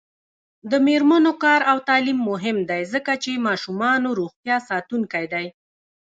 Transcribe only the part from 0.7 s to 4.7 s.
د میرمنو کار او تعلیم مهم دی ځکه چې ماشومانو روغتیا